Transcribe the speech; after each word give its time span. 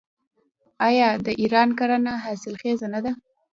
آیا 0.87 1.09
د 1.25 1.27
ایران 1.41 1.69
کرنه 1.79 2.13
حاصلخیزه 2.25 2.87
نه 2.93 2.99
ده؟ 3.05 3.11